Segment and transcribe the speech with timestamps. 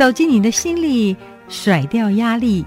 [0.00, 1.14] 走进你的心里，
[1.50, 2.64] 甩掉压力。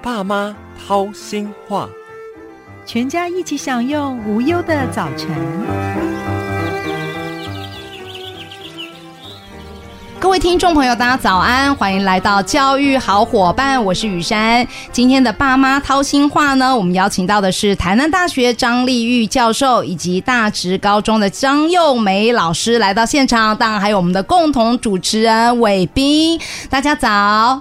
[0.00, 1.88] 爸妈掏心话，
[2.86, 6.11] 全家一起享用无忧的早晨。
[10.32, 14.66] 位听众朋友，大家早安，欢迎来到教育好伙伴，我是雨珊。
[14.90, 26.40] 今天的爸妈掏心话呢，我们邀请到的是台南大学张丽玉教授以及大直高中的张幼梅老师来到现场，当然还有我们的共同主持人伟斌。
[26.70, 27.60] 大家早，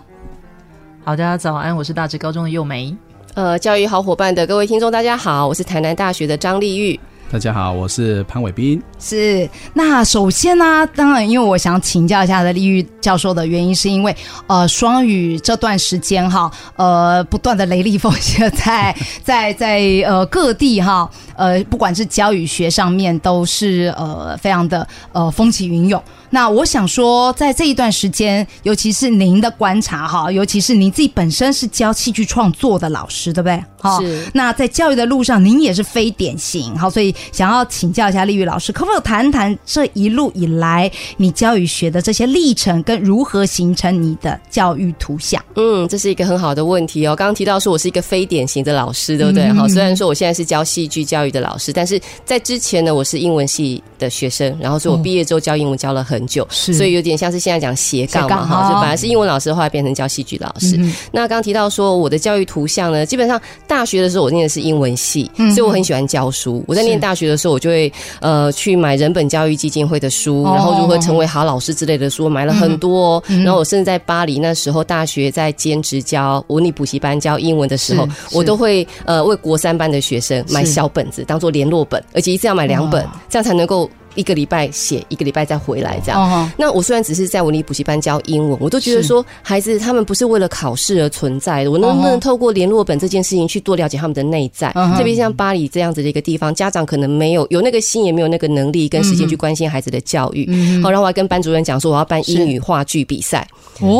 [1.03, 2.95] 好，大家早安，我是大直高中的幼梅。
[3.33, 6.97] 呃，教育好伙伴的各位听众，大家好，我是台南大学的张丽玉。
[7.31, 8.81] 大家好，我是潘伟斌。
[8.99, 14.13] 是那首先呢，当然，因为我想请教一下的丽玉教授的原因，是因为
[14.47, 26.03] 呃，双语这段时间哈，呃，不断的雷厉风行，在 在在呃各地哈，呃，不管是教育学上面，都是呃非常的呃风起云涌。
[26.33, 33.63] 那我想说，在这一段时间，尤其是您的观察哈，尤其是您自己本身是教戏剧创作的老师，对不对？
[33.79, 34.25] 好，是。
[34.33, 45.43] 那在教育的路上，您也是非典型，好，所以想要请教一下丽玉老师，可否谈谈这一路以来你教育学的这些历程，跟如何形成你的教育图像？
[45.55, 47.15] 嗯，这是一个很好的问题哦。
[47.15, 49.47] 刚刚提到说我是一个非典型的老师，对不对？
[49.53, 60.79] 好，虽然说我现在是教戏剧教育的老师，但是在之前呢，我是英文系的学生，然后所以我毕业之后教英文教了很久，所以有点像是现在讲斜杠嘛，哈，就本来是英文老师，后来变成教戏剧老师。
[61.11, 66.63] 那刚提到说我的教育图像呢，基本上大学的时候我念的是英文系，所以我很喜欢教书。
[66.67, 73.15] 我在念大学的时候，我就会呃去买人本教育基金会的书，然后如何成为好老师之类的书，买了很多。
[73.15, 83.89] 哦然后我甚至在巴黎那时候大学在兼职教文理补习班教英文的时候，我都会呃为国三班的学生买小本子当做联络本，而且一次要买两本，这样才能够。
[84.15, 86.49] 一个礼拜写一个礼拜再回来这样。
[86.57, 91.71] 那我虽然只是在文理补习班教英文，我都觉得说孩子他们不是为了考试而存在的。
[91.71, 94.71] 我能不能透过联络本这件事情去多了解他们的内在？
[94.97, 100.45] 特别像巴黎这样子的一个地方，家长可能没有有那个心，也没有那个能力跟时间去关心孩子的教育。
[100.81, 103.47] 好，然后我还跟班主任讲说，我要办英语话剧比赛。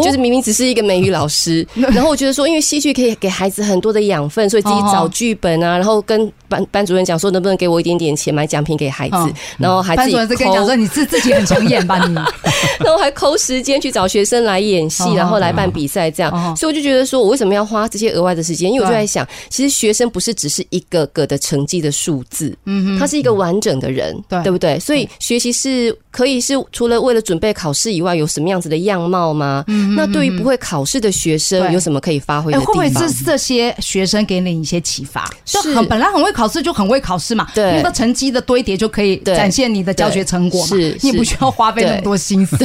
[0.03, 10.00] 就是明明只是一个美语老师， 然后我觉得说，因为戏剧可以给孩子很多的养分，所以自己找剧本啊，然后跟班班主任讲说，能不能给我一点点钱买奖品给孩子，然后还。
[10.01, 12.13] 班主任是跟你讲说，你自自己很想演吧你，
[12.83, 18.71] 然后还抠时间去找学生来演戏，然后来办比赛这样，所以我就觉得说我为什么要花这些额外的时间？
[18.71, 24.41] 因为我就在想，其实学生不是只是一个个的成绩的数字，嗯，他是一个完整的人，对。
[24.43, 24.79] 对不对？
[24.79, 29.63] 所以学习是可以是除了为了准备考试以外，有什么样子的样貌吗？
[29.67, 32.73] 嗯，那对于不会考试的学生，有什么可以发挥的地方？
[32.75, 35.27] 会不会是这些学生给你一些启发？
[35.45, 40.65] 就很本来很会考试，就很会考试嘛，对，那个成绩的堆叠就可以展现你的教学成果。
[40.67, 42.57] 是，你不需要花费那么多心思。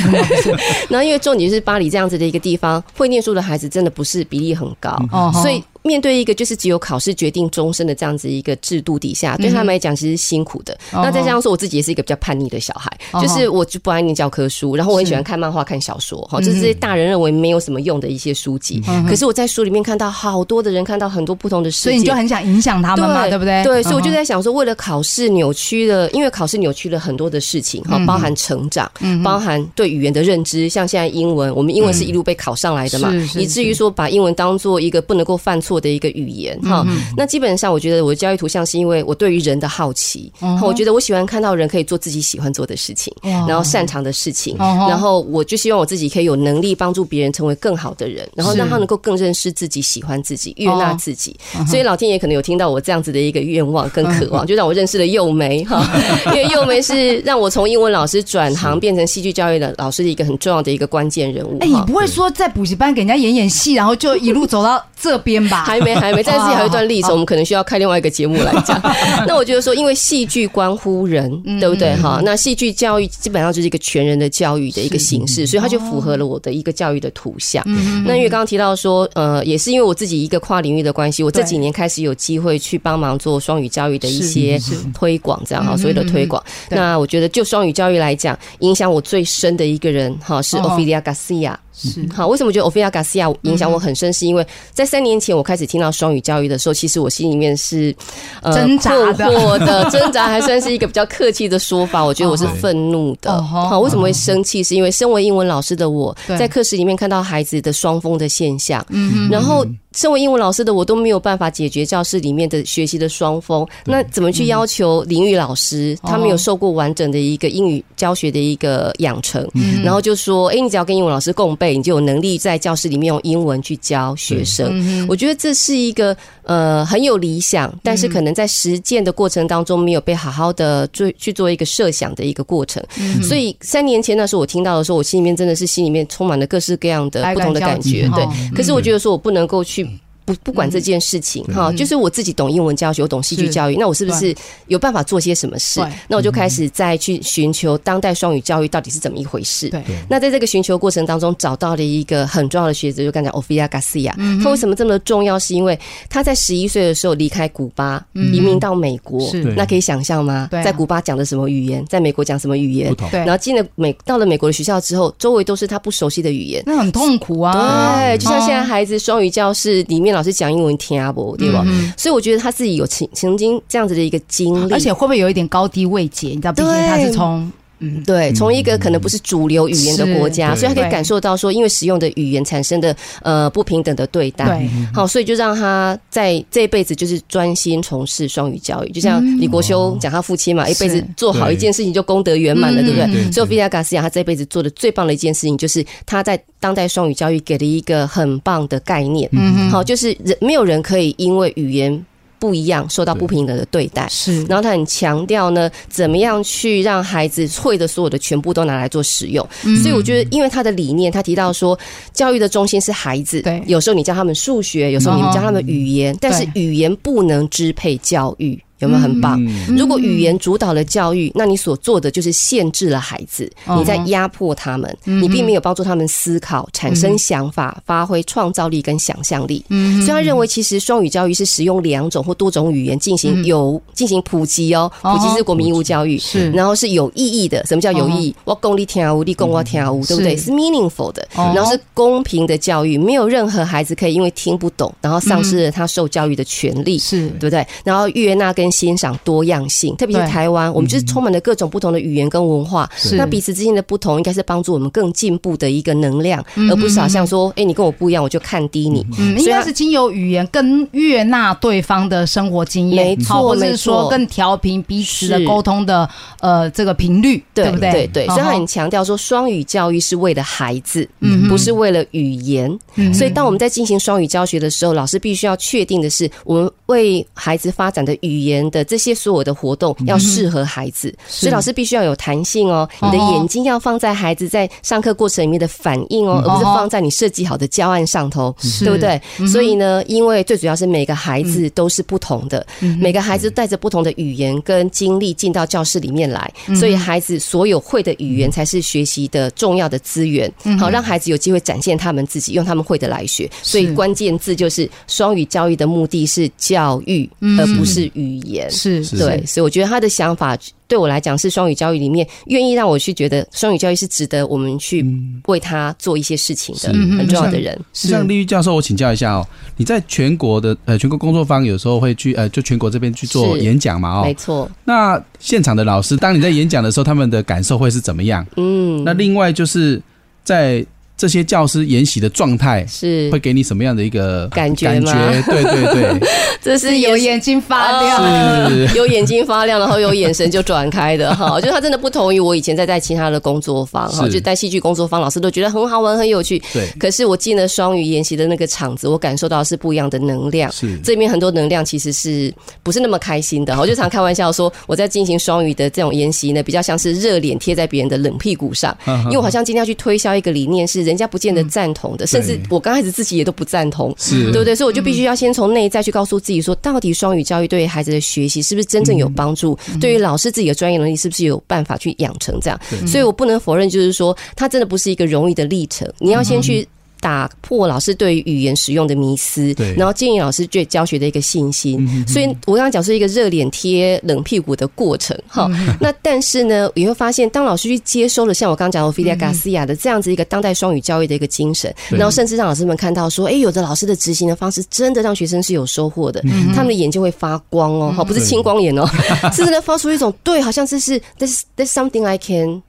[0.89, 4.99] 然后， 因为重点是巴黎这样子的一个地方，会念书的孩子真的不是比例很高，
[5.41, 5.63] 所以。
[5.87, 10.77] 面对一个就是只有考试决定终身的这样子一个制度底下，对他们来讲其实辛苦的。
[10.93, 12.91] 那再加上说，我自己也是一个比较叛逆的小孩，
[13.23, 18.83] 就是我就不爱念教科书，然后我很喜欢看漫画、看小说，哈，就是这些大人认为没有什么用的一些书籍。
[19.09, 23.39] 可是我在书里面看到好多的人看到很多不同的世界，所以你就很想影响他们嘛，对。
[23.39, 23.63] 不对？
[23.63, 28.91] 对，所以我就在想说，为了考试扭曲了，因为考试扭曲了很多的事情，哈，包含成长，
[29.23, 36.59] 包含对语言的认知，像现在英文，我们英文是一路被考上来的嘛，以至于说把英文当做一个不能够犯错的一个语言。
[36.63, 40.33] 哈，那基本上我觉得我的教育图像是因为我对于人的好奇，
[40.63, 51.37] 我觉得我喜欢看到人可以做自己喜欢做的事情，然后擅长的事情，然后我就希望我自己可以有能力帮助别人成为更好的人，然后让他能够更认识自己、喜欢自己、悦纳自己。
[51.67, 55.85] 所以老天爷可能有听到我这样子的一个愿望跟渴望，就让我认识了幼梅哈，
[56.27, 61.59] 因为幼梅是让我从英文老师转行变成戏剧教育的老师的一个很重要的一个关键人物。
[61.61, 65.65] 哎，你不会说在补习班给人家演演戏，然后就一路走到这边吧？
[65.67, 66.47] 还没， 还没，但是。
[66.47, 68.81] 还有一段历史，我们可能需要开另外一个节目来讲。
[69.27, 71.29] 那我觉得说，因为戏剧关乎人，
[71.61, 71.95] 对不对？
[71.97, 77.63] 哈，那戏剧教育基本上就是一个全人的教育的一个形式，所以它就符合了我的一个教育的图像。
[78.07, 84.59] 那因为刚刚提到说，呃，也是因为我自己一个跨领域的关系，我这几年开始有机会去帮忙做双语教育的一些
[84.95, 86.43] 推广，这样哈，所谓的推广。
[86.71, 91.55] 那我觉得就双语教育来讲，影响我最深的一个人哈，是 Ophelia Garcia。
[91.77, 94.11] 是好，为什么觉得 Ophelia Garcia 影响我很深？
[94.13, 97.95] 是因为在三年前我开始听到双语教育的时候，其实我心里面是
[98.41, 102.03] 呃挣扎的， 挣扎还算是一个比较客气的说法。
[102.03, 103.43] 我觉得我是愤怒的。
[103.43, 104.63] 好，为什么会生气？
[104.63, 108.85] 是因为身为英文老师的我在课室里面看到孩子的双峰的现象，
[109.31, 109.67] 然后。
[109.97, 115.99] 身为英文老师的我都没有办法解决教室里面的学习的双峰，那怎么去要求林语老师？
[116.03, 119.49] 他没有受过完整的一个英语教学的一个养成，
[119.83, 132.85] 然后就说：“哎，你只要跟英文老师共备，你就有能力在教室里面用英文去教学生。”我觉得这是一个呃很有理想，但是可能在实践的过程当中没有被好好的做去做一个设想的一个过程。
[133.23, 138.07] 所以三年前那时候我听到的时候，我心里面真的是心里面充满了各式各样的不同的感觉。
[138.15, 139.86] 对，可是我觉得说我不能够去。
[140.27, 144.35] 不不管这件事情哈，就是我自己懂英文教学，我懂戏剧教育，那我是不是
[144.67, 145.81] 有办法做些什么事？
[146.09, 149.69] 那我就开始再去寻求当代双语教育到底是怎么一回事。
[149.69, 154.13] 对，那在这个寻求过程当中，找到了一个很重要的学者，就刚才 Ophelia Garcia。
[154.43, 155.39] 他为什么这么重要？
[155.39, 155.79] 是因为
[156.11, 159.31] 他在十一岁的时候离开古巴，移民到美国。
[159.57, 160.49] 那可以想象吗？
[160.51, 162.93] 在古巴讲的什么语言，在美国讲什么语言？
[163.13, 163.21] 对。
[163.21, 168.01] 然后进了美，到了美国的学校之后，周围都是他不熟悉的语言，那很痛苦啊。
[168.01, 171.65] 对，就像现在孩子双语教室里面老师讲英文听不，对吧？
[171.97, 176.29] 所以我觉得他自己有曾曾经这样子的一个经历，而且会不会有一点高低位阶？
[176.29, 188.91] 你知道，毕竟他是从嗯，对，从一个可能不是主流语言的国家，所以他可以感受到说，因为使用的语言产生的呃不平等的对待，好，所以就让他在这一辈子就是专心从事双语教育。
[188.91, 193.33] 就像李国修讲他父亲嘛，一辈子做好一件事情就功德圆满了，对不对？
[193.33, 196.41] 所以菲亚卡斯亚他这辈子做的最棒的一件事情，就是他在。
[196.59, 202.05] 当代双语教育给了一个很棒的概念，嗯，好，就是人没有人可以因为语言
[202.39, 204.45] 不一样受到不平等的对待，是。
[204.45, 209.47] 然后他很强调呢，怎么样去让孩子会的所有的全部都拿来做使用。
[209.83, 211.79] 所以我觉得，因为他的理念，他提到说，
[212.13, 213.41] 教育的中心是孩子。
[213.43, 218.63] 对，有时候你教他们数学，有时候你们教他们语言，但是语言不能支配教育。
[218.79, 219.43] 有没有很棒？
[219.77, 229.65] 如果语言主导了教育，那你所做的就是限制了孩子，你在压迫他们，你并没有帮助他们思考、产生想法、发挥创造力跟想象力。
[229.69, 237.65] 所以他认为，其实双语教育是使用两种或多种语言进行有进行普及哦，普及是国民义务教育，是然后是有意义的。
[237.67, 238.37] 什么叫有意义？
[238.45, 240.37] 我公立听无，立功我听无，对不对？
[240.37, 247.67] 是 meaningful 的，然后是公平的教育，没有任何孩子可以因为听不懂，然后丧失了他受教育的权利，是对不对？
[247.85, 252.89] 然后约纳跟欣赏多样性，特别是台湾，我们就是充满了各种不同的语言跟文化。
[253.17, 259.07] 那彼此之间的不同，应该是帮助我们更进步的一个能量，而不是好像说，哎，你跟我不一样，我就看低你。
[259.19, 266.09] 嗯，应该是经由语言更悦纳对方的生活经验，没错，或者是说更调频彼此的沟通的
[266.41, 267.91] 呃这个频率，对不对？
[267.91, 268.27] 对对。
[268.27, 272.71] 所以他很强调说，双语教育是为了孩子，嗯，不是为了语言。
[273.13, 278.97] 所以当我们在进行双语教学的时候，老师必须要确定的是，我们为孩子发展的语言的这。
[278.97, 282.89] 这些所有的活动要适合孩子，所以老师必须要有弹性哦。
[283.03, 289.21] 你的眼睛要放在孩子在上课过程里面的反应哦，而不是放在你设计好的教案上头，对不对？
[289.47, 292.67] 所以呢，因为最主要是每个孩子都是不同的，
[292.99, 300.51] 每个孩子带着不同的语言跟经历进到教室里面来，所以孩子所有会的语言才是学习的重要的资源。
[300.81, 303.47] 好，让孩子有机会展现他们自己，用他们会的来学。
[303.63, 308.46] 所以关键字就是双语教育的目的是教育，而不是语言。
[308.71, 310.57] 是对，所以我觉得他的想法
[310.89, 315.05] 对我来讲是双语教育里面愿意让我去觉得双语教育是值得我们去
[315.47, 317.79] 为他做一些事情的很重要的人。
[317.93, 319.47] 像丽玉教授，我请教一下哦，
[319.77, 324.21] 你在全国的呃全国工作坊有时候会去呃就全国这边去做演讲嘛？
[324.21, 324.71] 哦，没错。
[324.85, 328.47] 那现场的老师，当你在演讲的时候，他们的感受会是怎么样？
[328.57, 330.01] 嗯，那另外就是
[330.45, 330.85] 在。
[331.17, 334.87] 这些教师研习的状态是会给你什么样的一个感觉？
[334.87, 336.29] 感觉对对对，
[336.61, 341.59] 这是有眼睛发亮，有眼睛发亮，然后有眼神就转开的哈。
[341.63, 346.63] 就他真的不同于我以前在带其他的工作坊哈，就带戏剧工作坊，老师都觉得很好玩、很有趣。
[346.75, 350.71] 对，可是我进了双语研习的那个场子，我感受到是不一样的能量。
[350.71, 353.75] 是这边很多能量其实是不是那么开心的？
[353.81, 361.06] 我就常开玩笑说，我在进行双语的这种研习呢，比较像是热脸贴在别人的冷屁股上，因为我好像今天要去推销一个理念是。
[361.07, 364.75] 人家不见得赞同的，甚至我刚开始自己也都不赞同，是对不对？
[364.75, 369.79] 所以我就必须要先从内在去告诉自己，说到底双语教育对于孩子的学习是不是真正有帮助？
[370.01, 372.81] 对于老师自己的专业能力是不是有办法去养成这样？
[373.07, 376.11] 所以我不能否认，就是说，它真的不是一个容易的历程。
[376.19, 376.87] 你要先去。
[377.21, 382.07] 打破老师对于语言使用的迷思，然后建议老师对教学的一个信心。
[382.27, 385.69] 所以我刚刚讲是一个热脸贴冷屁股的过程，哈。
[386.01, 396.43] 那但是呢，你会发现，当老师去接收了像我刚刚讲的菲利亚·加西亚的这样子一个当代双语教育的一个精神，然后甚至让老师们看到说，哎，有的老师的执行的方式真的让学生是有收获的，
[396.75, 399.07] 他们的眼睛会发光哦，哈，不是青光眼哦，
[399.53, 402.83] 是真的发出一种对，好像这是 this this something I can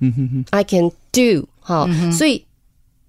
[0.52, 2.44] I can do，哈，所以。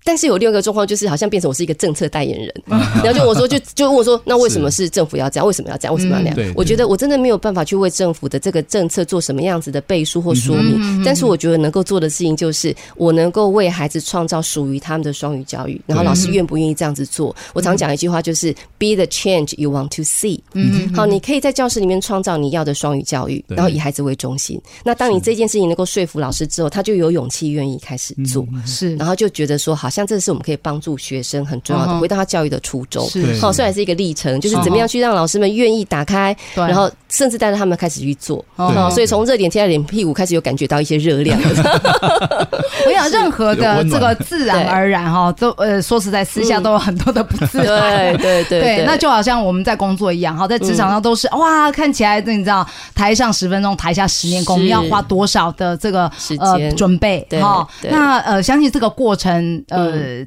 [0.05, 5.47] 但是有另外一个状况，就是好像变成我是一个政策代言人，然后就我说就就问我说，那为什么是政府要这样？
[5.47, 5.95] 为什么要这样？
[5.95, 6.53] 为什么要那样？
[6.57, 17.35] 我觉得我真的没有办法去为政府的这个政策做什么样子的背书或说嗯明，但是我觉得能够做的事情就是，我能够为孩子创造属于他们的双语教育，然后老师愿不愿意这样子做？
[17.53, 20.41] 我常讲一句话，就是 be the change you want to see。
[20.55, 24.61] 嗯，好，你可以在教室里面创造你要的双语教育，然后以孩子为中心。
[24.85, 28.47] 那当你这件事情能够说服老师之后，他就有勇气愿意开始做。
[28.65, 33.09] 是然后就觉得说，好像这是我们可以帮助学生很重要的，回到他教育的初衷。
[33.09, 36.65] 是对好，虽然是一个历程，就是怎么样去让老师们愿意打开，对。
[36.65, 38.45] 然后甚至带着他们开始去做。
[38.57, 41.39] 哦好，所以从热点贴在脸屁股开始有感觉到一些热量。
[42.87, 48.17] 我想任何的这个自然而然哈，都呃说实在私下都有很多的不自然。
[48.17, 48.61] 对对 对。
[48.61, 56.77] 对，那就好像我们在工作一样，哈，在职场上都是、哇，看起来你知道，台上十分钟，台下十年功，我们要花多少的这个时呃间。
[56.77, 57.67] 准备对哈？
[57.81, 57.91] 对。
[57.91, 59.78] 那呃，相信这个过程，呃，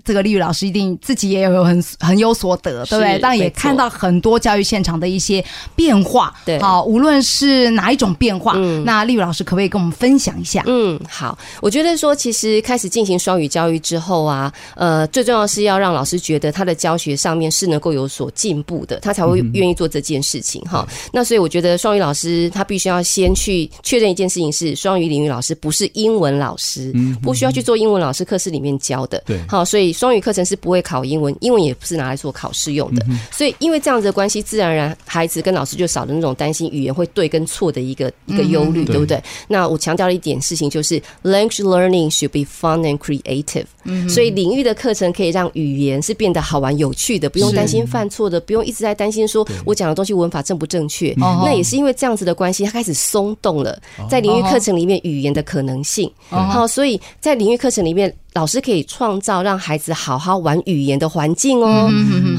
[0.03, 3.19] 这个丽宇老师一定自己也有很很有所得，对不对？
[3.19, 5.43] 但也看到很多教育现场的一些
[5.75, 6.59] 变化，对。
[6.59, 8.83] 好，无论是哪一种变化，嗯。
[8.85, 10.63] 那丽宇老师可不可以跟我们分享一下？
[10.67, 20.87] 嗯，好，我觉得说，其实开始进行双语教育之后啊，呃，最重要是要让老师觉得他的教学上面是能够有所进步的，他才会愿意做这件事情哈。
[21.11, 29.21] 那所以我觉得双语老师他必须要先去确认一件事情是，双语领域老师不是英文老师，嗯不需要去做英文老师课室里面教的。
[29.25, 33.05] 对好，所以双语课程是不会考英文，英文也不是拿来做考试用的。
[33.31, 39.21] 所以因为这样子的关系，自然而然孩子跟老师就少了那种担心语言会对跟错的一个一个忧虑，对对不对？
[39.47, 43.65] 那我强调了一点事情，就是 language learning should be fun and creative。
[44.07, 51.11] 所以领域的课程可以让语言是变得好玩有趣的，不用担心犯错的，不用一直在担心说我讲的东西文法正不正确。
[51.21, 53.79] 哦那也是因为这样子的关系，它开始松动了，
[54.09, 56.11] 在领域课程里面语言的可能性。
[56.29, 58.13] 好，所以在领域课程里面。
[58.33, 61.89] 老师可以创造让孩子好好玩语言的环境哦，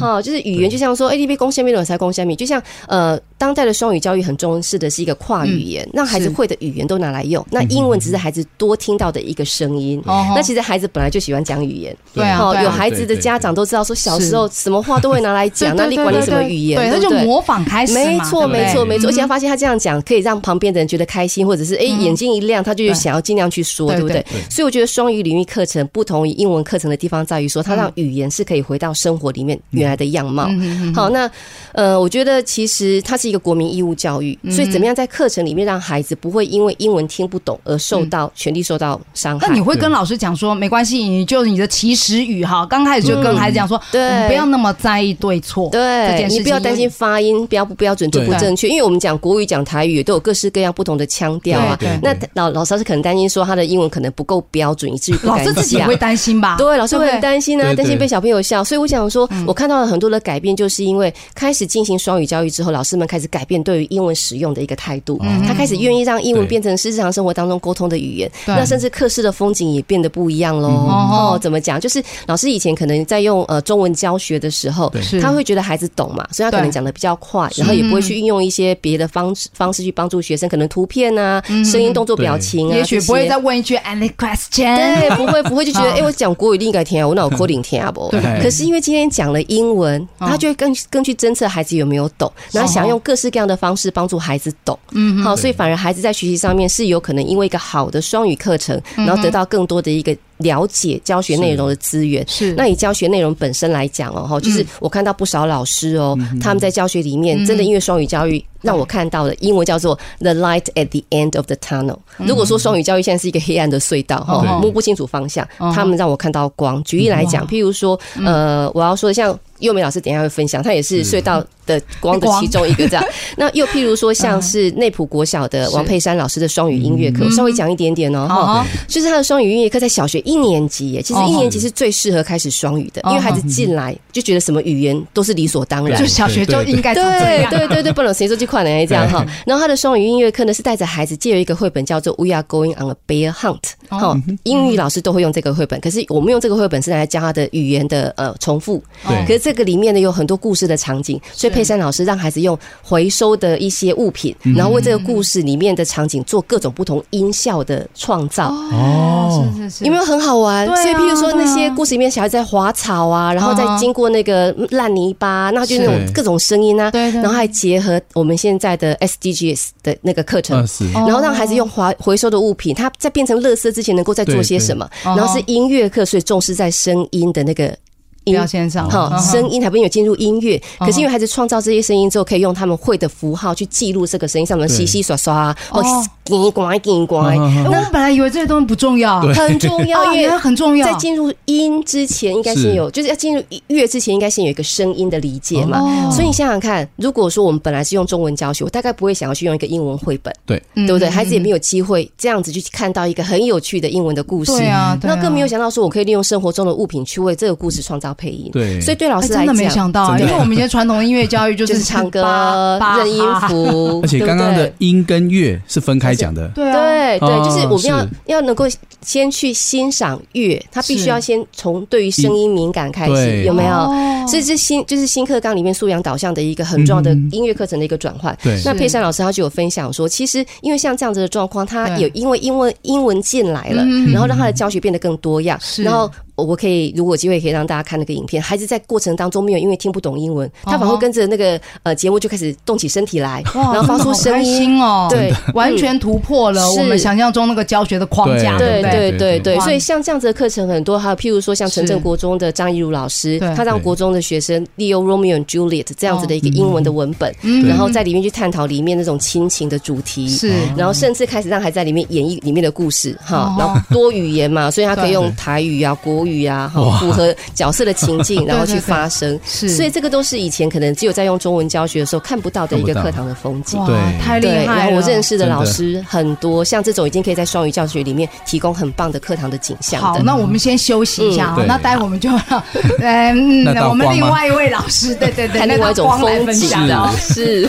[0.00, 7.44] 好，就是语言就像说 A D B 公下面，才攻下面，就像呃，当代的双语教育很重视的是一个跨语言，让孩子会的语言都拿来用。
[7.50, 16.90] 那英文只是孩子多听到的一个声音，哦那其实孩子本来就喜欢讲语言，对啊，有孩子的家长都知道说小时候什么话都会拿来讲，那你管你什么语言，对？
[16.90, 19.08] 他就模仿开始嘛，没错，没错，没错。
[19.10, 24.40] 而且他发现他这样讲可以让旁边的人觉得开心，或者是哎眼睛一亮，他就想要尽量去说，对对不对对？
[24.48, 30.48] 所以我觉得双语领域课程不同于英文课程的地方在于说，它让语言是可以回到生活里面原来的样貌。
[30.94, 31.30] 好，那
[31.72, 39.48] 呃，我觉得其实它是一个国民义务教育，所以怎么样在课程里面让孩子不会因为英文听不懂而受到权利受到伤害？
[39.48, 44.28] 那你会跟老师讲说，没关系，你就你的起始语哈，刚开始就跟孩子讲说，对。
[44.28, 46.82] 不要那么在意对错，对你不要担心。
[46.92, 51.98] 发音标不标准正不正确，因为我们讲国语、讲台语都有各式各样不同的腔调啊对对。
[52.02, 55.88] 那老老师是可能担心说他的英文可能不够标准，以至于不敢老师自己也讲。
[55.88, 56.56] 会担心吧？
[56.58, 57.76] 对，老师会很担心啊，对对。
[57.76, 58.62] 担心被小朋友笑。
[58.62, 68.30] 所以我想说，我看到了很多的改变，就是因为开始进行双语教育之后，老师们开始改变对于英文使用的一个态度，他开始愿意让英文变成是日常生活当中沟通的语言。
[68.46, 70.68] 那甚至课室的风景也变得不一样喽。
[70.68, 71.32] 哦。
[71.34, 71.80] 哦，怎么讲？
[71.80, 88.08] 就是老师以前可能在用呃中文教学的时候他会觉得孩子懂嘛，所以他可能讲的比较快，然后也不会去运用一些别的方式方式去帮助学生，可能图片啊、声音、动作、表情啊，也许不会再问一句 any question，对，不会不会就觉得，好哎、我讲国语你应该听啊，我那有口领听啊不？
[88.12, 88.20] 对。
[88.42, 94.78] 可是因为今天讲了英文，他就会更更去侦测孩子有没有懂，然后想用各式各样的方式帮助孩子懂。
[94.92, 102.26] 嗯，好，所以反而孩子在学习上面是有可能因为一个好的双语课程，然后得到更多的一个了解教学内容的资源。
[102.28, 108.44] 是那以教学内容本身来讲哦，哈，就是我看到不少老师哦，他们在教学里面真的因为双语教育。
[108.62, 111.96] 让我看到的英文叫做 “the light at the end of the tunnel”。
[112.18, 115.72] 如果说双语教育现在是一个黑暗的隧道哈，摸不清楚方向，嗯。
[115.72, 116.80] 他们让我看到光。
[116.84, 123.04] 举例来讲，譬如说，呃，我要说的像幼美老师等一下会分享，他也是隧道的光的其中一个这样。
[123.38, 128.26] 那又譬如说，像是内埔国小的王佩珊老师的双语音乐课，我稍微讲一点点哦。
[128.28, 136.06] 哈，就是他的双语音乐课在小学一年级耶，其实一年级是最适合开始双语的，因为孩子进来就觉得什么语言都是理所当然就。
[136.06, 137.02] 小学就应该对
[137.40, 139.24] 样，对对对，不能谁说这款人这样哈。
[139.46, 143.60] 然后他的双语音乐课呢，是带着孩子借由一个绘本叫做《We Are Going on a Bear Hunt》。
[143.98, 148.82] 哈，英语老师都会用这个绘本，可是我们用这个绘本是来教他的语言的呃重复。
[149.06, 149.24] 对。
[149.26, 158.48] 可是这个里面呢有很多故事的场景，所以佩珊老师让孩子用回收的一些物品，然后为这个故事里面的场景做各种不同音效的创造。
[158.48, 160.66] 哦，是是是，有没有很好玩？
[160.66, 170.56] 所以，譬如说那些故事里面，小孩在滑草啊，然后再经过那个烂泥巴，那就那种各种声音啊，对对然后还结合我们现在的 SDGs 的那个课程
[170.92, 174.88] 然后让孩子用滑回收的物品，它在变成乐色之之前能够再做些什么。
[175.02, 177.76] 然后是音乐课，所以重视在声音的那个
[178.24, 179.32] 音表现上，好，嗯哼。
[179.32, 184.76] 声音还没有进入音乐，嗯可是因为孩子创造这些声音之后，可以用他们会的符号去记录这个声音，像我们对。
[184.76, 189.32] 稀稀刷刷，哦哦，叽呱叽呱，嗯嗯哎我本来以为这些东西不重要，对。
[189.34, 195.80] 很重要，啊，因为很重要，在进入音之前，应该先有，就是要进入乐之前，应该先有一个声音的理解嘛。
[195.80, 196.10] 哦。
[196.10, 201.08] 所以你想想看，如果说我们本来是用中文教学，我大概不会想要去用一个英文绘本，对，嗯对不对？
[201.08, 204.52] 孩子也没有机会这样子去看到一个很有趣的英文的故事。
[204.52, 205.14] 对啊，对啊。
[205.14, 208.50] 那更没有想到说，我可以利用生活中的物品去为这个故事创造配音。
[208.52, 208.80] 对。
[208.80, 218.64] 所以对老师真的没想到啊，因为我们以前传统的音乐教育就就是是唱歌认音符，而且刚刚的音跟乐是分开讲的，对啊，对对，哦就是我们要要能够
[219.02, 223.72] 先去欣赏乐，他必须要先从对于声音敏感开始，有没有？
[223.72, 224.26] 哦。
[224.28, 228.36] 所以这新就是新课纲里面素养导向的一个很重要的嗯音乐课程的一个转换。
[228.42, 228.60] 对。
[228.64, 232.02] 那佩珊老师他就有分享说，其实因为像这样子的状况，他对。
[232.02, 236.10] 有因为英文英文进来了，嗯然后让他的教学变得更多样，然后。
[236.42, 249.12] 我可以，如果有机会可以让大家看那个影片，孩子在过程当中没有因为听不懂英文，他反而会跟着那个呃节目就开始动起身体来，然后发出声音，哦，对，完全突破了我们想象中那个教学的框架，对对？
[249.12, 249.38] 对？
[249.40, 257.66] 对所以像这样子的课程很多，还有譬如说像城镇国中的张一如老师，对他让国中的学生利用 Romeo and Juliet 这样子的一个英文的文本，嗯。
[257.68, 260.28] 然后在里面去探讨里面那种亲情的主题。
[260.28, 260.52] 是。
[260.76, 269.38] 然后甚至开始让孩子在里面演绎里面的故事，哈哦，然后多语言嘛，所以他可以用台语啊、国语啊，哈，符合角色的情境， 然后去发声。
[269.44, 273.78] 是所以这个都是以前可能只有在用中文教学的时候看不到的一个课堂的风景。
[273.78, 274.76] 哇对对，太厉害了！
[274.76, 280.22] 然后我认识的老师很多，像这种已经可以在双语教学里面提供很棒的课堂的景象好，的。
[280.22, 282.64] 那我们先休息一下啊嗯，那待会我们就要
[283.00, 287.68] 嗯我们另外一位老师，对对对，看另外一种那道光来风景分享的，是。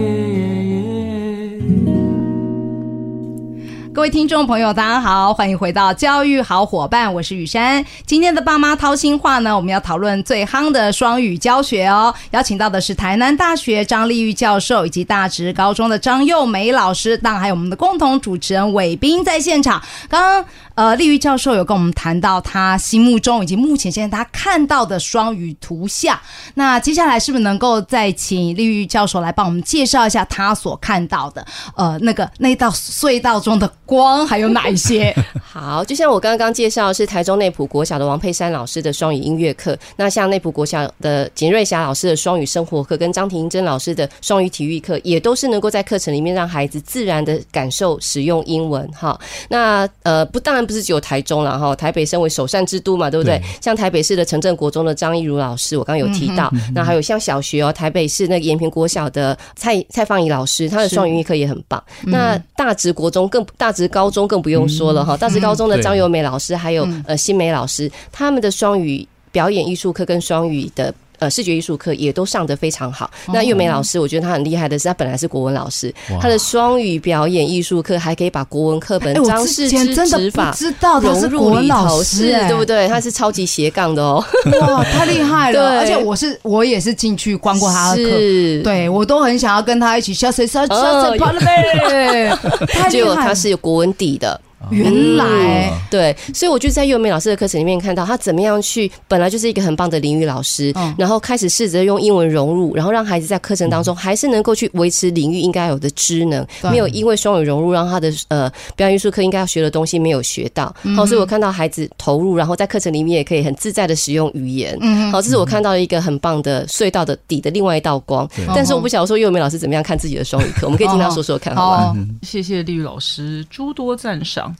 [4.01, 7.85] 各位听众朋友，大家好，欢迎回到教育好伙伴，我是雨珊。
[8.03, 12.11] 今天的爸妈掏心话呢，我们要讨论最夯的双语教学哦。
[12.31, 19.79] 邀请到的是台南大学张丽玉教授以及大直高中的张幼梅老师，当然还有我们的共同主持人伟斌在现场。
[20.09, 26.17] 刚刚呃，丽玉教授有跟我们谈到他心目中以及目前现在他看到的双语图像。
[26.55, 35.13] 那接下来是不是能够再请丽玉教授来帮我们介绍一下他所看到的呃那个那道隧道中的光还有哪一些？
[35.43, 49.19] 好，就像我刚刚介绍的是台中内埔国小的王佩珊老师的双语音乐课，那像内埔国小的简瑞霞老师的双语生活课，跟张婷珍老师的双语体育课，也都是能够在课程里面让孩子自然的感受使用英文哈。
[49.49, 53.37] 那呃不，当然不是只有台中了哈，台北身为首善之都嘛，对不对？
[53.37, 61.83] 对像台北市的城镇国中的张一如老师，我刚刚有提到，那还有像小学哦，台北市那个延平国小的蔡蔡芳怡老师，他的双语英语课也很棒。
[62.03, 69.07] 那大直国中更大直高中更不用说了哈，大职高中的张由美老师还有呃新梅老师，他们的双语。
[69.33, 70.93] 表演艺术课跟双语的。
[71.21, 73.09] 呃，视觉艺术课也都上得非常好。
[73.27, 82.87] 那月梅老师，我觉得她很厉害的是，她本来是国文老师，她的双语表演艺术课还可以把国文课本张氏之指法知道他是融入里国文老头，是师哎对不对？
[82.87, 84.23] 她是超级斜杠的哦。
[84.61, 85.79] 哇，太厉害了！
[85.79, 92.35] 而且我是我也是进去观过他的课，是，对我都很想要跟他一起下水下下哦水跑了呗，
[92.67, 93.27] 太厉结果害了！
[93.27, 94.41] 她是有国文底的。
[94.69, 95.81] 原来嗯。
[95.89, 100.93] 对，所以我就在幼美老师的课程里面看到他怎么样去，本来就是一个很棒的林语老师，嗯。
[100.97, 110.73] 然后开始试着用英文融入，然后让孩子在课程当中还是能够去维持领域应该有的知能，没有因为双语融入让他的呃表演艺术课应该要学的东西没有学到。
[110.83, 114.77] 嗯好，所以我看到孩子投入，然后在课程里面也可以很自在的使用语言。
[114.81, 118.27] 嗯好，这是我看到一个很棒的隧道的底的另外一道光。
[118.55, 121.77] 但是我不晓得说幼美老师怎么样看自己的双语课，我们可以听他说说看，好吗？
[121.77, 124.50] 好，谢谢丽玉老师诸多赞赏，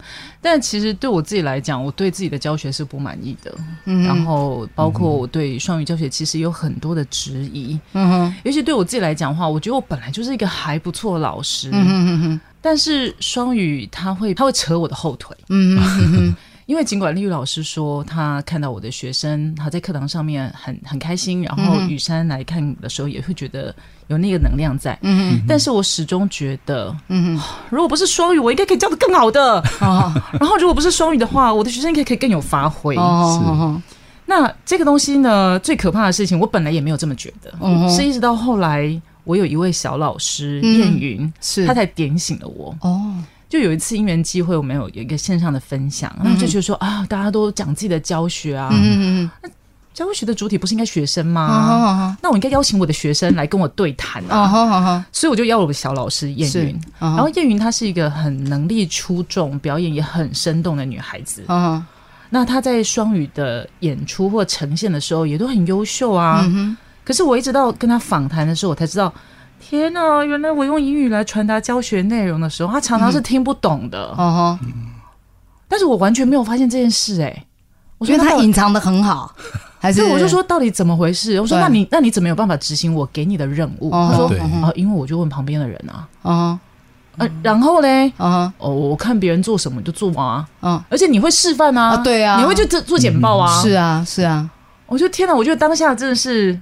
[0.41, 3.53] 但其实对我自己来讲，我对自己的教学是不满意的。
[3.85, 15.35] 嗯然后包括我对双语教学其实有很多的质疑，嗯哼，尤其对我自己来讲的话，我觉得我本来就是一个还不错的老师，嗯哼哼哼，但是双语他会他会扯我的后腿。
[15.49, 23.73] 嗯哼哼哼，因为尽管丽玉老师说他看到我的学生他在课堂上面很很开心，然后嗯雨山来看的时候也会觉得
[24.11, 29.63] 有那个能量在，嗯嗯，但是我始终觉得，嗯，如果不是双语，我应该可以教的更好的。
[29.79, 30.13] 哦。
[30.37, 32.95] 然后如果不是双语的话，我的学生应该可以更有发挥。
[32.97, 33.81] 哦哦，
[34.25, 41.65] 那这个东西呢，最可怕的事情，我本来也没有这么觉得，嗯是一直到后来，我有一位小老师嗯燕云，是。
[41.65, 42.75] 他才点醒了我。
[42.81, 43.15] 哦，
[43.47, 49.51] 就有一次因缘机会，我们有有一个线上的分享，然后就觉得说啊，大家都讲自己的教学啊，嗯嗯
[49.93, 52.17] 教学的主体不是应该学生嗯，吗？
[52.21, 61.43] 那我应该邀请我的学生来跟我对谈哦啊，所以我就邀了我的小老师燕云。，然然后燕云她是一个很能力出众、表演也很生动的女孩子。
[61.47, 61.83] 嗯
[62.33, 66.41] 那她在双语的演出或呈现的时候也都很优秀啊。
[66.45, 69.13] 嗯，可是我一直到跟她访谈的时候，我才知道，
[69.59, 73.99] 天哪，原来我用英语来传达教学内容的时候，她常常是听不懂的。
[74.17, 74.59] 哦哦，
[75.67, 77.45] 但是我完全没有发现这件事、哎，
[77.97, 79.35] 我我觉得他说到底隐藏的很好，
[79.81, 81.41] 还是所以我就说到底怎么回事？
[81.41, 83.89] 我说那你那你怎么有办法执行我给你的任务？
[83.89, 84.09] 哦。
[84.11, 84.27] 他说
[84.63, 86.59] 啊，因为我就问旁边的人啊，啊
[87.17, 92.39] 呃，然后嘞，啊哦，我看别人做什么就做啊，哦，而且你会示范啊，啊对啊。
[92.39, 94.47] 你会去做做简报啊，是啊是啊，
[94.85, 96.57] 我觉得天哪，我觉得当下真的是，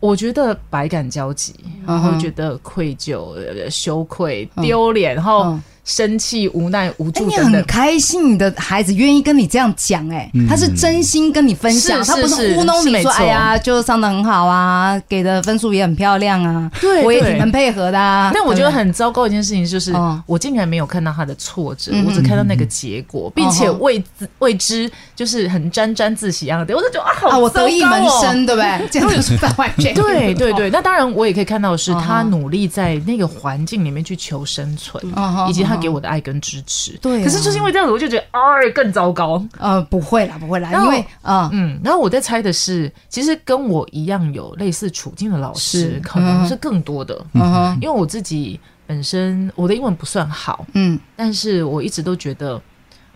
[0.00, 1.54] 我觉得百感交集，
[1.86, 4.64] 然后觉得愧疚、呃羞愧、嗯。
[4.64, 7.48] 丢脸，然后嗯生气、无奈、无助，你很。
[7.66, 18.30] 开心，你的孩子愿意跟你这样讲，哎，他是真心跟你分享，他不是糊弄你说，哎呀，就上的很好啊，给的分数也很漂亮啊，对对我也挺能配合的啊。
[18.34, 28.88] 但我觉得很糟糕一件事情就是哦，我竟然没有看到他的挫折，嗯我只看到那个结果，并且哦为之为之就是很沾沾自喜一样的，我就觉得啊，我得意门生，对不对？
[28.92, 29.94] 这样就是在外面。
[29.94, 32.02] 对对对，那当然我也可以看到的是，哦。
[32.06, 36.96] 他努力在那个环境里面去求生存，哦以及他给我的爱跟支持。
[36.98, 38.40] 对啊可是就是因为这样子，我就觉得啊
[38.74, 39.42] 更糟糕。
[39.58, 47.14] 呃，不会啦，不会啦，因为啊，嗯，然后我在猜的是，其实跟我一样有类似处境的老师，可能是更多的。
[47.32, 52.60] 嗯哼，因为我自己本身我的英文不算好，嗯但是我一直都觉得。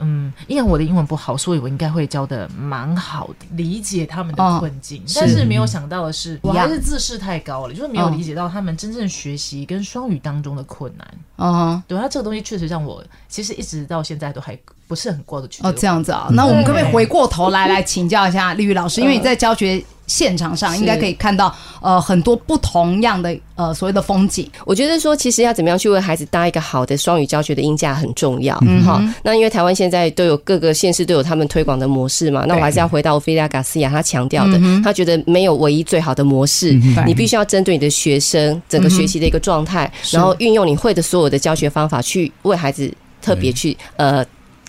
[0.03, 5.03] 嗯，因为我的英文不好，所以我应该会教的蛮好的，理解他们的哦困境。
[5.07, 11.15] 是但是没有想到的是，我还是自视太高了，就是没有哦理解到他们真正学习跟双语当中的困难。
[11.37, 19.01] 嗯哼，对，他这个东西确实让我其实一直到现在都还不是很过得去哦，这样子啊，那我们可不可以回过头来来请教一下丽玉老师？
[19.01, 24.51] 因为你在教学现场上应该可以看到呃很多不同样的呃所谓的风景。
[24.67, 28.59] 我觉得说，其实要怎么样去为孩子搭一个好的双语教学的音架很重要。
[28.67, 40.17] 嗯好、那因为台湾现在都有各个县市都有他们推广的模式嘛，那我还是要回到菲利亚·卡斯亚他强调的，他觉得没有唯一最好的模式，嗯你必须要针对你的学生整个学习的一个状态，是。
[40.17, 42.93] 然后运用你会的所有的教学方法去为孩子
[43.23, 44.23] 特别去呃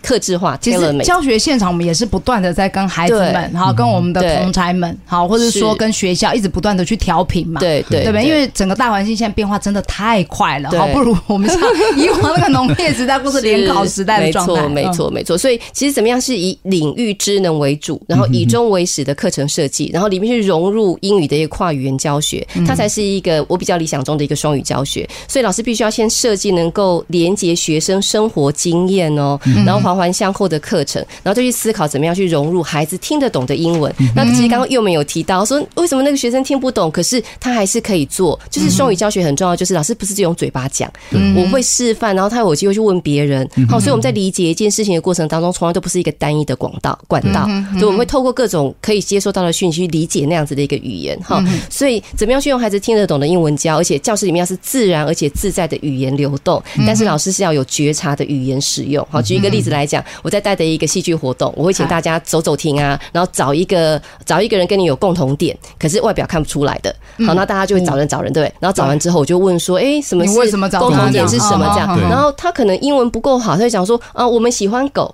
[0.04, 0.84] 克制化其实。
[1.04, 7.60] 教学现场，我们也是不断的在跟孩子们，好跟我们的对同才们，好或者说跟学校一直不断的去调频嘛。
[7.60, 8.22] 对对对吧？
[8.22, 11.58] 因为整个大环境现在变化真的太快了，好不如我们像
[11.96, 14.68] 以往那个农业时代或是联考时代的状态。
[14.68, 15.38] 没错，没错，没错。
[15.38, 25.08] 所以其实怎么样是以领域知能为主，然后以终为始的课程设计，然后里面去融入英语的一个跨语言教学，它才是一个我比较理想中的一个双语教学。
[25.28, 33.93] 所以老师必须要先设计能够连接学生生活经验哦，然后环环相扣的课程，然后就去思考怎么样去融入孩子听得懂的英文。
[34.13, 40.91] 那其实刚刚又没有提到说，为什么那个学生听不懂，可是他还是可以做，就是双语教学很重要，就是老师不是只用嘴巴讲，
[41.36, 43.49] 我会示范，然后他有机会去问别人。
[43.69, 51.17] 好，所以我们在理解一件事情的过程当中，从来都不是一个单一的管道管道，所以我们会透过各种可以接收到的讯息去理解那样子的一个语言。
[51.21, 59.06] 哈，所以怎么样去用孩子听得懂的英文教，而且教室里面要是自然而且自在的语言流动，但是老师是要有觉察的语言使用。
[59.10, 66.93] 好，举一个例子来讲，我在带的一个戏剧活动，我会请大家走走停啊，然后找一个找一个人跟你有共同点，可是外表看不出来的。
[67.26, 68.54] 好，那大家就会找人找人，对不对？
[68.60, 71.69] 然后找完之后，我就问说，哎，什么为什么找共同点是什么？
[71.74, 75.13] 这样，然后他可能英文不够好，他就讲说，啊，我们喜欢狗。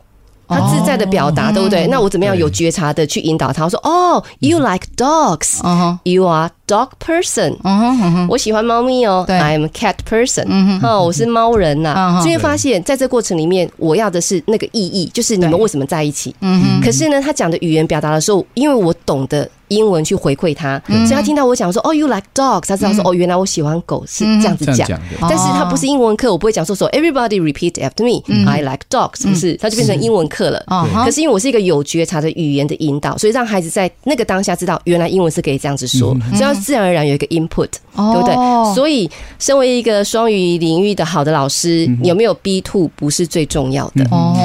[0.52, 1.86] 他自在的表达，对不对？
[1.92, 3.66] 那我怎么样有觉察的去引导他？
[3.66, 5.60] 我说，哦，You like dogs,
[6.02, 7.56] you are dog person。
[8.30, 10.48] 我喜欢猫咪哦对，I'm a cat person。
[10.84, 12.20] 哦，我是猫人嗯呐。
[12.20, 12.24] 哼。
[12.24, 16.36] 就会发现，在这过程里面，我要的是那个意义，就是你们为什么在一起。
[16.84, 21.08] 可是呢，他讲的语言表达的时候，因为我懂得英文去回馈他，嗯。
[21.08, 24.88] 所以他听到我讲说，哦，you like dogs，他知道说，哦，原来我喜欢狗是这样子讲。
[25.22, 30.64] 但是他不是英文课，我不会讲说说 everybody repeat after me，I like dogs，不是，他就变成英文课了。
[31.04, 38.36] 可是因为我是一个有觉察的语言的引导，所以让孩子在那个当下知道，原来英文是可以这样子说，所以要自然而然有一个 input，哦对不对？
[38.76, 44.04] 所以，身为一个双语领域的好的老师，有没有 B two 不是最重要的。
[44.12, 44.38] 哦，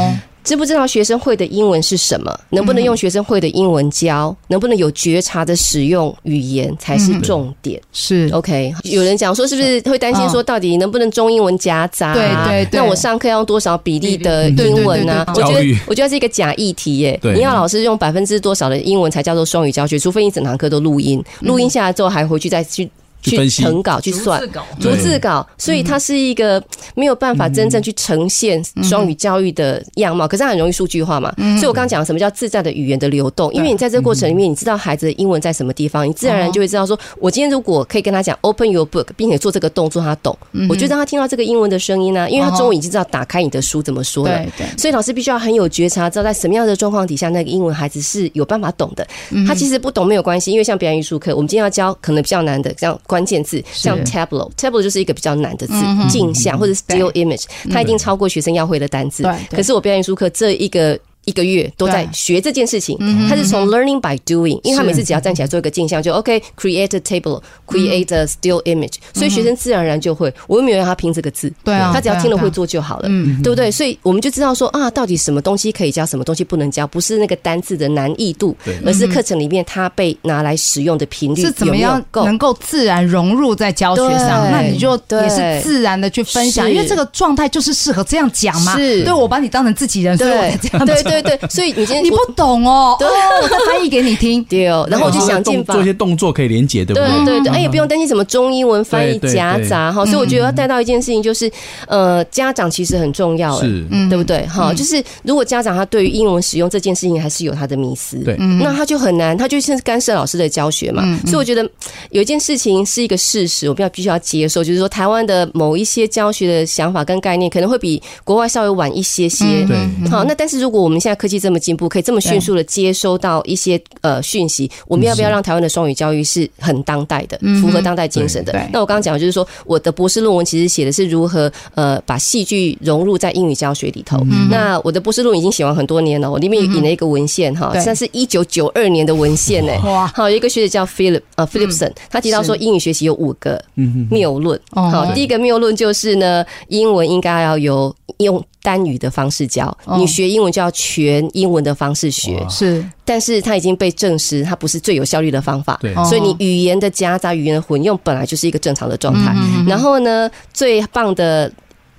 [0.44, 2.38] 知不知道学生会的英文是什么？
[2.50, 4.36] 能不能用学生会的英文教？
[4.48, 7.80] 能不能有觉察的使用语言才是重点。
[7.92, 12.14] 是 OK，有人讲说是不是会担心说到底能不能中英文夹杂、啊？
[12.14, 17.18] 对对对那我上课要用多少比例的英文呢、对我觉得我觉得是一个假议题耶。
[17.22, 19.98] 对你要老师用百分之多少的英文才叫做双语教学？
[19.98, 22.88] 除非你整堂课都录音，录音下来之后还回去再去。
[23.30, 23.64] 去分析。
[23.64, 24.66] 誊稿去算逐字稿。
[24.80, 26.62] 逐字稿，所以它是一个
[26.94, 31.34] 没有办法真正去呈现双语教育的样貌，可是它很容易数据化嘛。
[31.56, 40.36] 所以我刚刚讲什么叫自在的语言的流动，因为你在这个过程里面，你知道孩子的英文在什么地方，你自然而然就会知道说，我今天如果可以跟他讲 open your book，并且做这个动作，他懂，
[40.68, 44.66] 我就让他听到这个英文的声音啊，因为他中文已经知道打开你的书怎么说了对。
[44.66, 49.06] 对，所以老师必须要很有觉察，知道在什么样的状况底下，那个英文孩子是有办法懂的。
[49.46, 55.74] 他其实不懂没有关系，因为像表演艺术课，我们今天要教可能比较难的，像关键字，像 tableau，tableau 就是一个比较难的字，
[56.10, 59.22] 镜像或者 still image，它一定超过学生要会的单字。
[59.52, 60.98] 可是我表演艺术课这一个。
[61.24, 70.32] 一个月都在学这件事情，他是从 learning by doing，因为他每次只要站起来做一个镜像，就 OK，create a table，create a still image，所以学生自然而然就会。
[70.46, 73.08] 我又没有让他拼这个字，对啊他只要听了会做就好了，
[73.42, 73.70] 对不对？
[73.70, 82.24] 所以我们就知道说啊，到底什么东西可以教，什么东西不能教，不是那个单字的难易度，而是课程里面它被拿来使用的频率是怎么样够。
[82.24, 84.50] 能够自然融入在教学上？
[84.50, 88.76] 那你就对也是自然的去分享，因为这个状态就是适合这样讲嘛。
[88.76, 89.02] 是。
[89.04, 91.02] 对我把你当成自己人，所以我才这样对。
[91.02, 91.13] 讲。
[91.22, 93.08] 对对，所以你今天你不懂哦，对，
[93.42, 94.42] 我再翻译给你听。
[94.44, 95.84] 对，然后我就想尽法做一。
[95.84, 97.40] 些动作可以连接，对不对对？
[97.40, 101.50] 对对，哎，也不用担心什么中英文翻译夹杂哈，所以我觉得要带到一件事情，就是
[101.86, 104.46] 呃，家长其实很重要，是，嗯对不对？
[104.46, 111.02] 哈，就是如果家长他对于英文使用这件事情还是有他的迷思，对那他就很难，他就是干涉老师的教学嘛。
[111.26, 111.62] 所以我觉得
[112.10, 119.44] 有一件事情是一个事实，我们要必须要接受，就是说台湾的某一些教学的想法跟概念可能会比国外稍微晚一些些。
[119.68, 119.76] 对
[120.10, 128.52] 好，那但是如果我们现在科技这么进步，可以这么迅速的接收到一些呃讯息，我们要不要让台湾的双语教育是很当代的，符合当代精神的？
[128.72, 134.18] 那我刚刚讲的就是说，我的博士论文其实写的是如何呃把戏剧融入在英语教学里头。
[134.48, 137.84] 那我的博士论文已经写完很多年了，我里面引了一个文献哈，对。
[137.84, 139.72] 那是一九九二年的文献呢。
[139.84, 140.06] 哇。
[140.14, 143.62] 好，有一个学者叫 Philip 呃 Philipson，他提到说英语学习有五个
[144.10, 144.58] 谬论。
[144.70, 144.88] 哦。
[144.88, 152.42] 好，第一个谬论就是呢，英文应该要由用单语的方式教，哦你学英文就要全英文的方式学。
[152.48, 155.78] 是但是它已经被证实，它不是最有效率的方法。
[155.82, 159.36] 对所以你语言的夹杂、语言的混用本来就是一个正常的状态。
[159.68, 161.52] 然后呢，最棒的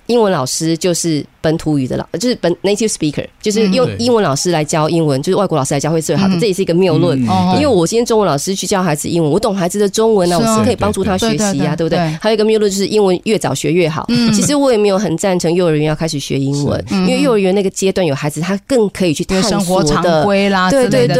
[0.06, 6.38] 英文老师就是本土语的老，就是本 native speaker，就是用英文老师来教英文，就是外国老师来教会最好的。
[6.40, 7.18] 这也是一个谬论。
[7.54, 11.98] 因为我今天中文老师去教孩子英文，我懂孩子的中文啊，是啊我是可以帮助他学习啊，对不对？
[12.20, 14.06] 还有一个谬论就是英文越早学越好。
[14.34, 20.24] 其实我也没有很赞成幼儿园要开始学英文，因为幼儿园那个阶段有孩子，他更可以去探生活常索的。
[20.24, 21.16] 规啦对对对，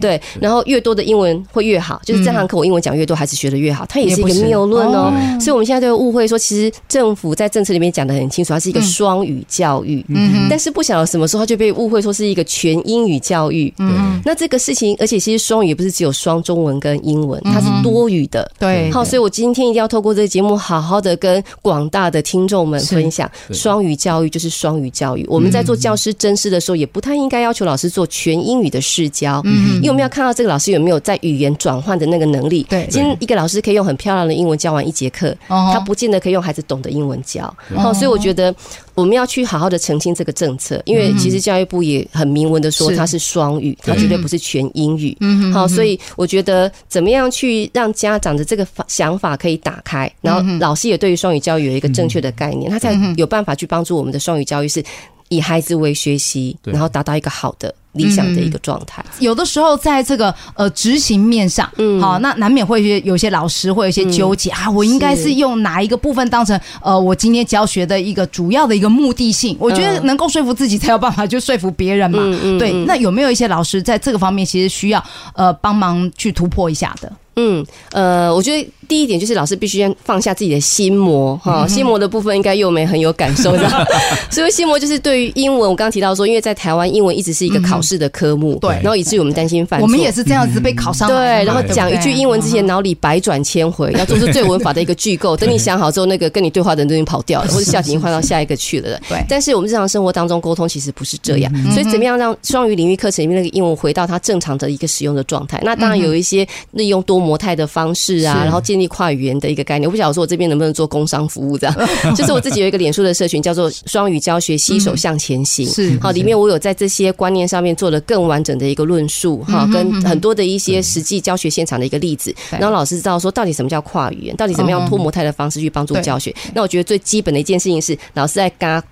[0.00, 5.40] 对，然后越多的英文会越好，就是这堂课我英文讲越多，孩子学的越好，它也是一个谬论哦哦。
[5.40, 10.04] 所以我们现在都会误会说，其实政府在政策里面讲得很清楚，它是一个双语教育。
[10.08, 13.72] 嗯但是不晓得什么时候它就被误会说是一个全英语教育。
[13.78, 18.50] 嗯，那这个事情，而且其实双语也不是只有双中文跟英文，它是多语的。
[18.58, 25.24] 对，好，所以我今天一定要透过这个节目，好好的跟广大的听众们分享，双语教育就是双语教育。
[25.28, 29.42] 我们在做教师真试的时候，也不太应该要求老师做全英语的试教，
[29.76, 32.66] 因为我们要看到这个老师有没有在语言转换的那个能力。
[32.68, 32.86] 对。
[32.90, 35.70] 今天一个老师可以用很漂亮的英文教完一节课，哦。
[35.72, 37.54] 他不见得可以用孩子懂的英文教。
[37.92, 38.54] 好，所以我觉得
[38.94, 45.16] 我们要去好好的澄清这个政策，因为其实教育部也很明文的说它是双语，它绝对不是全英语。
[45.20, 54.82] 嗯好，所以我觉得怎么样去让家长的这个法想法可以打开，然后老师也对于双语教育有一个正确的概念，他才有办法去帮助我们的双语教育是
[55.28, 59.04] 以孩子为学习，然后达到一个好的理想的一个状态。
[59.18, 69.56] 有的时候在这个呃执行面上，嗯好，那难免会有有些老师会有些纠结、啊，我应该是用哪一个部分当成呃我今天教学的一个主要的一个目的性？
[69.58, 72.18] 我觉得嗯能够说服自己才有办法去说服别人嘛。
[72.22, 75.02] 嗯嗯对，嗯那有没有一些老师在这个方面其实需要
[75.34, 77.12] 呃帮忙去突破一下的？
[77.36, 83.86] 嗯，呃，我觉得第一点就是老师必须先放下自己的心魔哈，心魔的部分应该又没很有感受的。
[84.28, 95.36] 所以心魔就是对于英文，我刚刚提到说，因为在台湾英文一直是一个考试的科目，对然后以至于我们担心犯错，我们也是这样子被考上来对，然后讲一句英文之前，脑里百转千回，要做出 最文法的一个句构。
[95.36, 99.00] 等你想好之后，那个跟你对话的人都已经跑掉了，或者下集已经换到下一个去了。
[99.08, 105.60] 对但是我们日常生活当中沟通其实不是这样，所以怎么样让双语领域课程里面那个英文回到它正常的一个使用的状态？
[105.64, 109.88] 那当然有一些利用多模态的方式啊，然后建立跨语言的一个概念。
[109.88, 111.76] 我不晓得说我这边能不能做工商服务这样，
[112.14, 115.66] 就是我自己有一个脸书的社群叫做双语教学，携手向前行。
[115.68, 122.58] 是好，里面我有在这些观念上面做了更完整的一个论述哈，跟很多的一些实际教学现场的一个例子，对。
[122.58, 126.34] 然后老师知道说到底什么叫跨语言，到底怎么样脱模态的方式去帮助教学。
[126.54, 128.82] 那我觉得最基本的一件事情是，老师在跟他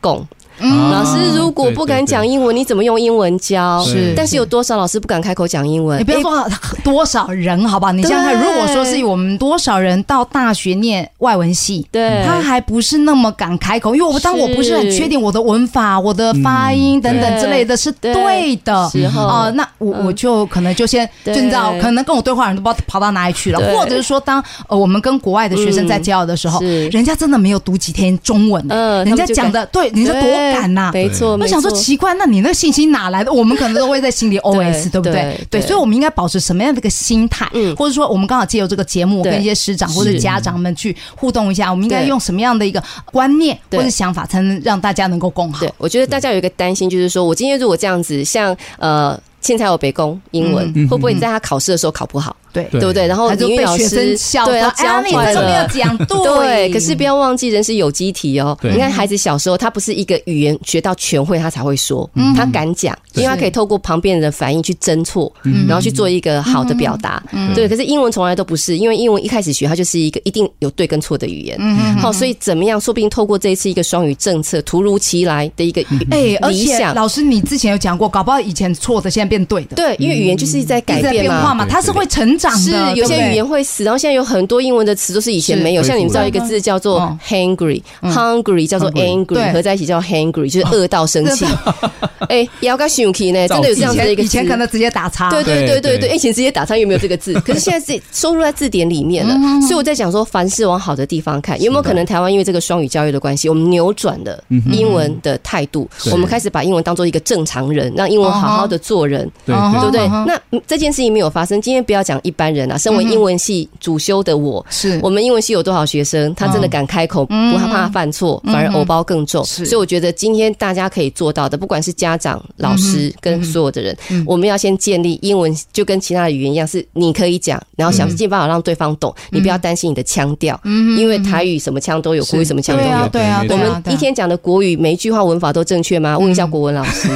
[0.58, 0.68] 共。
[0.68, 3.84] 啊老师如果不敢讲英文，你怎么用英文教？
[3.84, 5.98] 是但是有多少老师不敢开口讲英文？
[6.00, 6.48] 你不要说
[6.82, 7.92] 多少人，好不好？
[7.92, 12.24] 你想想看，如果说是我们多少人到大学念外文系，对。
[12.26, 18.88] 他还不是那么敢开口，因为我当我不是很确定我的文法、我的发音等等之类的是对的。
[18.90, 19.22] 时候。
[19.22, 20.06] 哦，那我嗯。
[20.08, 21.42] 我就可能就先就对。
[21.42, 33.32] 你知道，可能跟我对话的人都不知道跑到哪里去了，或者是说当呃我们跟国外的学生在交流的时候，人家真的没有读几天中文，嗯人家讲的对，人家多敢呐，没错，我想说奇怪，那你那个信心哪来的？
[33.32, 35.12] 我们可能都会在心里 OS，对不对？
[35.12, 37.48] 对对，对所以我们应该保持什么样的一个心态？
[37.54, 49.18] 嗯或者说我们刚好借由这个节目，跟一些师长或者家长们去互动一下，我们应该用什么样的一个观念或者想法，才能让大家能够共好对？，我觉得大家有一个担心，就是说我今天如果这样子，像呃。
[49.40, 52.34] 现在有北工英文，嗯会不会你在他考试的时候考不好？
[52.52, 53.06] 对对对不对？
[53.06, 55.68] 然后他就被学李玉老师生笑说：“对要哎，你教坏这个没有了。
[55.68, 56.18] 讲对。
[56.38, 58.56] ”对，可是不要忘记，人是有机体哦。
[58.62, 67.22] 你看孩子小时候，他不是一个语言学到全会他才会说，嗯他敢讲，因为他可以透过旁边人的反应去侦错，嗯然后去做一个好的表达。
[67.54, 71.56] 对，可是英文从来都不是，因为英文一开始学，它就是一个一定有对跟错的语言。
[71.60, 72.80] 嗯好，所以怎么样？
[72.80, 76.78] 说不定透过这一次一个双语政策突如其来的一个语哎，而且。
[76.94, 81.30] 老师，你之前有讲过，搞不好以前错的，现在变对的，对，因为语言就是在改一直在变嘛。
[81.30, 85.62] 变化嘛，它是会成长是有些语言会死，然后现在有很多英文的词都是以前是。
[85.62, 87.18] 没有，像你们知道一个字叫做嗯。
[87.28, 91.44] hungry，hungry 叫做 angry，合在一起叫 hangry，就是饿到生气。
[92.28, 97.32] 哎，也要跟 s h u k 呢，真的有这以样子的一个以前可能直接打叉，对对对对对以前直接打叉有没有这个字？
[97.40, 109.30] 可是现在是收录在字典里面了，所以我在讲说，凡事往好的地方看，有没有可能台湾因为这个双语教育的关系，我们扭转了英文的态度，我们开始把英文当做一个正常人，让英文好好的做人。
[109.46, 110.06] 对不对？
[110.26, 111.60] 那嗯这件事情没有发生。
[111.62, 115.00] 今天不要讲一般人啊，身为英文系主修的我，是。
[115.02, 119.42] 我们英文系有多少学生，他真的敢开口，不害怕犯错，反而偶包更重。
[119.46, 119.64] 是。
[119.64, 130.60] 所以我觉得今天大家可以做到的，不管是家长、老师跟所有的人，我们要先建立英文，就跟其他的语言一样，是你可以讲，然后想尽办法让对方懂，你不要担心你的腔调，
[130.98, 133.08] 因为台语什么腔都有，国语什么腔都对啊，有。
[133.08, 136.18] 对啊，我我们一天讲的国语每一句话文法都正确吗？
[136.18, 137.08] 问一下国文老师，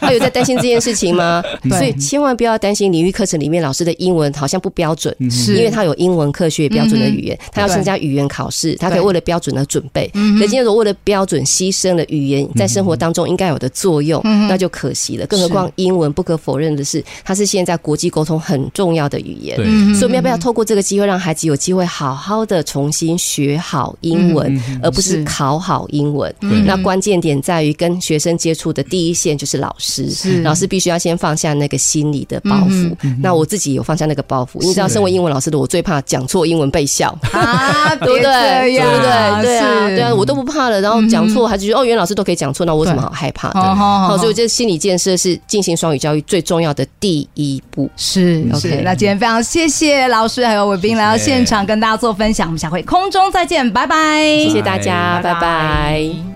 [0.00, 1.42] 他有在担心这件事情吗？
[1.70, 10.06] 所以千万不要担心领域课程里面老师的英文好像不标准，是因为他有英文科学标准的语言，他要参加语言考试，他可以为了标准而准备。
[10.38, 15.26] 可今天如果为了标准牺牲了语言在生活当中应该有的作用，那就可惜了。
[15.26, 19.56] 更何况英文不可否认的是，它是现在国际沟通很重要的语言。
[19.94, 25.24] 所以我们要不要透过这个机会，让孩子有机会好好的重新学好英文，而不是是。
[25.24, 26.34] 考好英文？
[26.66, 32.94] 那关键点在于跟学生接触的第一线就是老师，老师必须要先放下那个心理的包袱。
[33.18, 37.16] 那我自己有放下那个包你知道，身为英文老师的我最怕讲错英文被笑。
[37.32, 38.22] 啊，对不对？
[38.22, 39.42] 对不对？
[39.42, 40.80] 对啊，对啊，我都不怕了。
[40.80, 43.60] 然后讲错，还是觉得哦，原来老师都可以讲错，那我有什么好害怕的？
[43.60, 47.88] 哦好所以我觉得心理建设是进行双语教育最重要的第一步。
[47.96, 56.31] 是 OK 是，那今天非常谢谢老师还有伟斌来到现场跟大家做分享，我们下回空中再见，拜拜，谢谢大家，拜拜拜拜